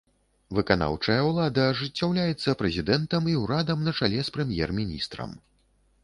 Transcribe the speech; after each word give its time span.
Выканаўчая 0.59 1.17
ўлада 1.25 1.65
ажыццяўляецца 1.73 2.55
прэзідэнтам 2.61 3.27
і 3.33 3.35
ўрадам 3.43 3.83
на 3.89 3.93
чале 4.01 4.23
з 4.31 4.35
прэм'ер-міністрам. 4.39 5.37